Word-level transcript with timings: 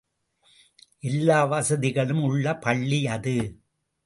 எல்லா 1.03 1.43
வசதிகளும் 1.43 2.23
உள்ள 2.23 2.55
பள்ளி 2.57 3.07
அது. 3.07 3.37